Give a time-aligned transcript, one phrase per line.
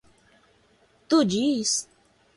[1.09, 1.87] Tu diz?